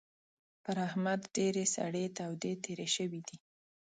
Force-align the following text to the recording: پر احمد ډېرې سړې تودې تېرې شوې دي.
پر 0.63 0.77
احمد 0.87 1.21
ډېرې 1.35 1.63
سړې 1.75 2.05
تودې 2.17 2.53
تېرې 2.63 2.87
شوې 2.95 3.19
دي. 3.27 3.37